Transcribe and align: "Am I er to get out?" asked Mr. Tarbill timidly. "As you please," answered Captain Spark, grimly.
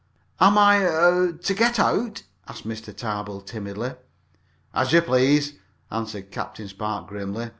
"Am 0.39 0.57
I 0.57 0.77
er 0.79 1.31
to 1.33 1.53
get 1.53 1.77
out?" 1.77 2.23
asked 2.47 2.67
Mr. 2.67 2.91
Tarbill 2.91 3.39
timidly. 3.41 3.93
"As 4.73 4.93
you 4.93 5.01
please," 5.03 5.59
answered 5.91 6.31
Captain 6.31 6.67
Spark, 6.67 7.05
grimly. 7.05 7.49